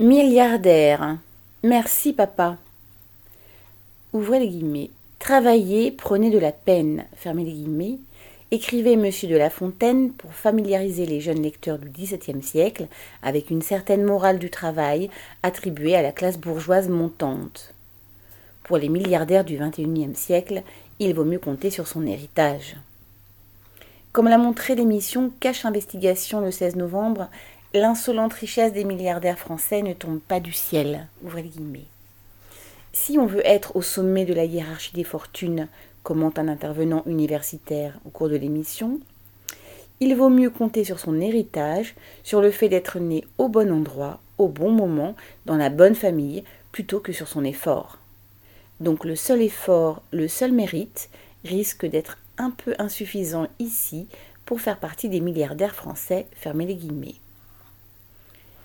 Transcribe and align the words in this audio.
Milliardaire. 0.00 1.18
Merci, 1.62 2.12
papa. 2.12 2.56
Ouvrez 4.12 4.40
les 4.40 4.48
guillemets. 4.48 4.90
Travaillez, 5.20 5.92
prenez 5.92 6.30
de 6.30 6.38
la 6.38 6.50
peine. 6.50 7.04
Fermez 7.14 7.44
les 7.44 7.52
guillemets. 7.52 7.98
Écrivait 8.50 8.96
Monsieur 8.96 9.28
de 9.28 9.36
La 9.36 9.50
Fontaine 9.50 10.10
pour 10.10 10.34
familiariser 10.34 11.06
les 11.06 11.20
jeunes 11.20 11.42
lecteurs 11.42 11.78
du 11.78 11.88
XVIIe 11.90 12.42
siècle 12.42 12.88
avec 13.22 13.50
une 13.50 13.62
certaine 13.62 14.02
morale 14.02 14.40
du 14.40 14.50
travail 14.50 15.10
attribuée 15.44 15.94
à 15.94 16.02
la 16.02 16.10
classe 16.10 16.38
bourgeoise 16.38 16.88
montante. 16.88 17.72
Pour 18.64 18.78
les 18.78 18.88
milliardaires 18.88 19.44
du 19.44 19.58
XXIe 19.58 20.16
siècle, 20.16 20.64
il 20.98 21.14
vaut 21.14 21.24
mieux 21.24 21.38
compter 21.38 21.70
sur 21.70 21.86
son 21.86 22.04
héritage. 22.04 22.76
Comme 24.10 24.26
l'a 24.26 24.38
montré 24.38 24.74
l'émission 24.74 25.30
Cache 25.38 25.64
Investigation 25.64 26.40
le 26.40 26.50
16 26.50 26.74
novembre, 26.74 27.28
L'insolente 27.76 28.34
richesse 28.34 28.72
des 28.72 28.84
milliardaires 28.84 29.36
français 29.36 29.82
ne 29.82 29.94
tombe 29.94 30.20
pas 30.20 30.38
du 30.38 30.52
ciel. 30.52 31.08
Si 32.92 33.18
on 33.18 33.26
veut 33.26 33.44
être 33.44 33.74
au 33.74 33.82
sommet 33.82 34.24
de 34.24 34.32
la 34.32 34.44
hiérarchie 34.44 34.94
des 34.94 35.02
fortunes, 35.02 35.66
commente 36.04 36.38
un 36.38 36.46
intervenant 36.46 37.02
universitaire 37.04 37.98
au 38.04 38.10
cours 38.10 38.28
de 38.28 38.36
l'émission, 38.36 39.00
il 39.98 40.14
vaut 40.14 40.28
mieux 40.28 40.50
compter 40.50 40.84
sur 40.84 41.00
son 41.00 41.20
héritage, 41.20 41.96
sur 42.22 42.40
le 42.40 42.52
fait 42.52 42.68
d'être 42.68 43.00
né 43.00 43.24
au 43.38 43.48
bon 43.48 43.72
endroit, 43.72 44.20
au 44.38 44.46
bon 44.46 44.70
moment, 44.70 45.16
dans 45.44 45.56
la 45.56 45.68
bonne 45.68 45.96
famille, 45.96 46.44
plutôt 46.70 47.00
que 47.00 47.12
sur 47.12 47.26
son 47.26 47.42
effort. 47.42 47.98
Donc 48.78 49.04
le 49.04 49.16
seul 49.16 49.42
effort, 49.42 50.00
le 50.12 50.28
seul 50.28 50.52
mérite, 50.52 51.10
risque 51.44 51.86
d'être 51.86 52.18
un 52.38 52.52
peu 52.52 52.76
insuffisant 52.78 53.48
ici 53.58 54.06
pour 54.44 54.60
faire 54.60 54.78
partie 54.78 55.08
des 55.08 55.20
milliardaires 55.20 55.74
français, 55.74 56.28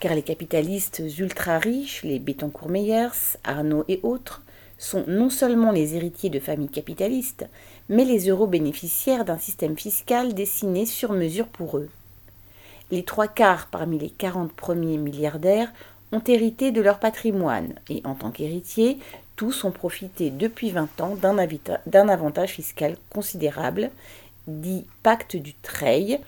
car 0.00 0.14
les 0.14 0.22
capitalistes 0.22 1.02
ultra 1.18 1.58
riches, 1.58 2.02
les 2.02 2.18
Bettencourt 2.18 2.70
Meyers, 2.70 3.36
Arnaud 3.44 3.84
et 3.86 4.00
autres, 4.02 4.42
sont 4.78 5.04
non 5.06 5.28
seulement 5.28 5.72
les 5.72 5.94
héritiers 5.94 6.30
de 6.30 6.40
familles 6.40 6.70
capitalistes, 6.70 7.46
mais 7.90 8.06
les 8.06 8.28
euros 8.28 8.46
bénéficiaires 8.46 9.26
d'un 9.26 9.36
système 9.36 9.76
fiscal 9.76 10.32
dessiné 10.32 10.86
sur 10.86 11.12
mesure 11.12 11.48
pour 11.48 11.76
eux. 11.76 11.90
Les 12.90 13.04
trois 13.04 13.28
quarts 13.28 13.68
parmi 13.70 13.98
les 13.98 14.08
quarante 14.08 14.52
premiers 14.52 14.96
milliardaires 14.96 15.70
ont 16.12 16.22
hérité 16.26 16.72
de 16.72 16.80
leur 16.80 16.98
patrimoine 16.98 17.74
et 17.90 18.00
en 18.04 18.14
tant 18.14 18.30
qu'héritiers, 18.30 18.98
tous 19.36 19.64
ont 19.64 19.70
profité 19.70 20.30
depuis 20.30 20.70
vingt 20.70 21.00
ans 21.00 21.14
d'un 21.14 22.08
avantage 22.08 22.50
fiscal 22.50 22.96
considérable, 23.10 23.90
dit 24.46 24.86
pacte 25.02 25.36
du 25.36 25.54
Treil, 25.54 26.18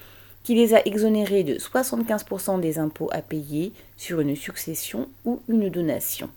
qui 0.43 0.55
les 0.55 0.75
a 0.75 0.87
exonérés 0.87 1.45
de 1.45 1.55
75% 1.55 2.61
des 2.61 2.79
impôts 2.79 3.11
à 3.12 3.23
payer 3.23 3.73
sur 3.97 4.21
une 4.21 4.37
succession 4.37 5.09
ou 5.25 5.41
une 5.48 5.69
donation. 5.69 6.29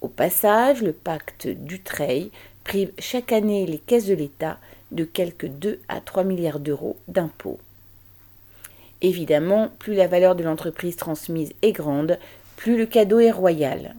Au 0.00 0.08
passage, 0.08 0.82
le 0.82 0.92
pacte 0.92 1.48
Dutreil 1.48 2.30
prive 2.64 2.92
chaque 2.98 3.32
année 3.32 3.66
les 3.66 3.78
caisses 3.78 4.06
de 4.06 4.14
l'État 4.14 4.58
de 4.90 5.04
quelques 5.04 5.46
2 5.46 5.80
à 5.88 6.00
3 6.00 6.24
milliards 6.24 6.60
d'euros 6.60 6.96
d'impôts. 7.08 7.58
Évidemment, 9.00 9.70
plus 9.78 9.94
la 9.94 10.06
valeur 10.06 10.36
de 10.36 10.44
l'entreprise 10.44 10.96
transmise 10.96 11.52
est 11.62 11.72
grande, 11.72 12.18
plus 12.56 12.76
le 12.76 12.86
cadeau 12.86 13.18
est 13.18 13.32
royal. 13.32 13.96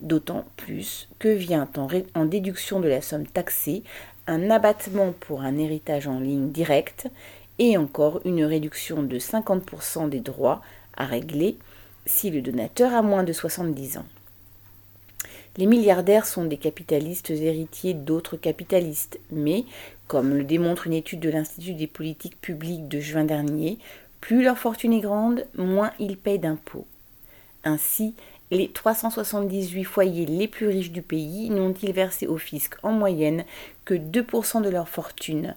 D'autant 0.00 0.44
plus 0.56 1.08
que 1.18 1.28
vient 1.28 1.68
en, 2.14 2.24
déduction 2.26 2.80
de 2.80 2.88
la 2.88 3.00
somme 3.00 3.26
taxée 3.26 3.82
un 4.26 4.50
abattement 4.50 5.14
pour 5.20 5.42
un 5.42 5.56
héritage 5.56 6.08
en 6.08 6.18
ligne 6.18 6.50
direct 6.50 7.08
et 7.58 7.76
encore 7.76 8.20
une 8.24 8.44
réduction 8.44 9.02
de 9.02 9.18
50% 9.18 10.08
des 10.08 10.20
droits 10.20 10.62
à 10.96 11.06
régler 11.06 11.56
si 12.06 12.30
le 12.30 12.42
donateur 12.42 12.92
a 12.94 13.02
moins 13.02 13.22
de 13.22 13.32
70 13.32 13.98
ans. 13.98 14.06
Les 15.56 15.66
milliardaires 15.66 16.26
sont 16.26 16.44
des 16.44 16.56
capitalistes 16.56 17.30
héritiers 17.30 17.94
d'autres 17.94 18.36
capitalistes, 18.36 19.20
mais, 19.30 19.64
comme 20.08 20.34
le 20.34 20.42
démontre 20.42 20.88
une 20.88 20.94
étude 20.94 21.20
de 21.20 21.30
l'Institut 21.30 21.74
des 21.74 21.86
politiques 21.86 22.40
publiques 22.40 22.88
de 22.88 22.98
juin 22.98 23.24
dernier, 23.24 23.78
plus 24.20 24.42
leur 24.42 24.58
fortune 24.58 24.92
est 24.92 25.00
grande, 25.00 25.46
moins 25.54 25.92
ils 26.00 26.16
payent 26.16 26.40
d'impôts. 26.40 26.86
Ainsi, 27.62 28.14
les 28.50 28.68
378 28.68 29.84
foyers 29.84 30.26
les 30.26 30.48
plus 30.48 30.66
riches 30.66 30.90
du 30.90 31.02
pays 31.02 31.50
n'ont-ils 31.50 31.92
versé 31.92 32.26
au 32.26 32.36
fisc 32.36 32.74
en 32.82 32.92
moyenne 32.92 33.44
que 33.84 33.94
2% 33.94 34.60
de 34.62 34.68
leur 34.68 34.88
fortune, 34.88 35.54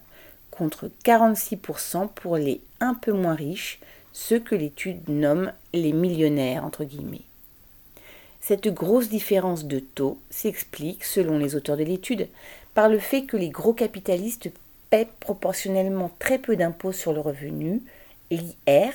contre 0.57 0.90
46% 1.06 2.09
pour 2.09 2.38
les 2.38 2.62
un 2.79 2.94
peu 2.94 3.12
moins 3.12 3.35
riches, 3.35 3.79
ceux 4.13 4.40
que 4.40 4.56
l'étude 4.56 5.07
nomme 5.07 5.51
les 5.73 5.94
millionnaires. 5.94 6.69
Cette 8.41 8.68
grosse 8.69 9.09
différence 9.09 9.66
de 9.66 9.79
taux 9.79 10.19
s'explique, 10.29 11.03
selon 11.03 11.38
les 11.38 11.56
auteurs 11.56 11.78
de 11.78 11.84
l'étude, 11.84 12.28
par 12.73 12.90
le 12.90 13.00
fait 13.00 13.23
que 13.23 13.38
les 13.38 13.50
gros 13.50 13.73
capitalistes 13.73 14.50
paient 14.90 15.09
proportionnellement 15.19 16.12
très 16.19 16.40
peu 16.40 16.56
d'impôts 16.56 16.94
sur 16.94 17.13
le 17.13 17.19
revenu, 17.19 17.81
l'IR, 18.31 18.94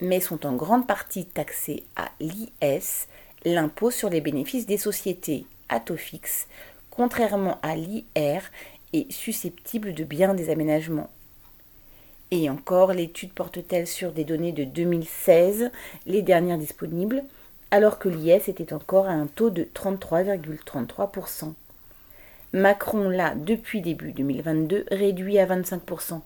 mais 0.00 0.20
sont 0.20 0.44
en 0.46 0.54
grande 0.54 0.86
partie 0.86 1.24
taxés 1.26 1.84
à 1.96 2.10
l'IS, 2.20 3.06
l'impôt 3.44 3.90
sur 3.90 4.10
les 4.10 4.20
bénéfices 4.20 4.66
des 4.66 4.78
sociétés, 4.78 5.46
à 5.68 5.80
taux 5.80 5.96
fixe, 5.96 6.46
contrairement 6.90 7.58
à 7.62 7.76
l'IR 7.76 8.42
est 8.92 9.10
susceptible 9.10 9.94
de 9.94 10.04
bien 10.04 10.34
des 10.34 10.50
aménagements. 10.50 11.10
Et 12.30 12.48
encore, 12.48 12.92
l'étude 12.92 13.32
porte-t-elle 13.32 13.86
sur 13.86 14.12
des 14.12 14.24
données 14.24 14.52
de 14.52 14.64
2016, 14.64 15.70
les 16.06 16.22
dernières 16.22 16.58
disponibles, 16.58 17.24
alors 17.70 17.98
que 17.98 18.08
l'IS 18.08 18.48
était 18.48 18.72
encore 18.72 19.06
à 19.06 19.12
un 19.12 19.26
taux 19.26 19.50
de 19.50 19.64
33,33%. 19.64 21.52
Macron 22.54 23.08
l'a, 23.08 23.34
depuis 23.34 23.80
début 23.80 24.12
2022, 24.12 24.84
réduit 24.90 25.38
à 25.38 25.46
25%. 25.46 26.20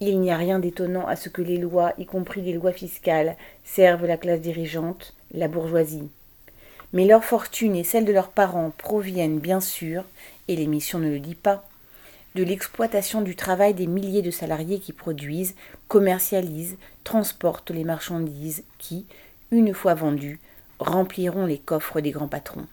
Il 0.00 0.20
n'y 0.20 0.32
a 0.32 0.36
rien 0.36 0.58
d'étonnant 0.58 1.06
à 1.06 1.14
ce 1.14 1.28
que 1.28 1.42
les 1.42 1.58
lois, 1.58 1.92
y 1.98 2.06
compris 2.06 2.42
les 2.42 2.54
lois 2.54 2.72
fiscales, 2.72 3.36
servent 3.62 4.06
la 4.06 4.16
classe 4.16 4.40
dirigeante, 4.40 5.14
la 5.32 5.46
bourgeoisie. 5.46 6.10
Mais 6.92 7.04
leur 7.04 7.24
fortune 7.24 7.76
et 7.76 7.84
celle 7.84 8.04
de 8.04 8.12
leurs 8.12 8.30
parents 8.30 8.72
proviennent 8.76 9.38
bien 9.38 9.60
sûr 9.60 10.04
et 10.48 10.56
l'émission 10.56 10.98
ne 10.98 11.08
le 11.08 11.20
dit 11.20 11.34
pas, 11.34 11.68
de 12.34 12.42
l'exploitation 12.42 13.20
du 13.20 13.36
travail 13.36 13.74
des 13.74 13.86
milliers 13.86 14.22
de 14.22 14.30
salariés 14.30 14.80
qui 14.80 14.92
produisent, 14.92 15.54
commercialisent, 15.88 16.76
transportent 17.04 17.70
les 17.70 17.84
marchandises 17.84 18.64
qui, 18.78 19.06
une 19.50 19.74
fois 19.74 19.94
vendues, 19.94 20.40
rempliront 20.78 21.46
les 21.46 21.58
coffres 21.58 22.00
des 22.00 22.10
grands 22.10 22.28
patrons. 22.28 22.66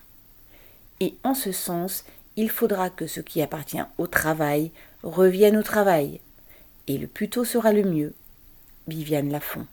Et 1.00 1.16
en 1.24 1.34
ce 1.34 1.52
sens, 1.52 2.06
il 2.36 2.50
faudra 2.50 2.90
que 2.90 3.08
ce 3.08 3.20
qui 3.20 3.42
appartient 3.42 3.82
au 3.98 4.08
travail 4.08 4.72
revienne 5.04 5.58
au 5.58 5.64
travail, 5.64 6.22
et 6.88 6.98
le 6.98 7.08
plus 7.08 7.30
tôt 7.30 7.46
sera 7.46 7.74
le 7.74 7.84
mieux. 7.84 8.14
Viviane 8.88 9.30
Lafont. 9.30 9.68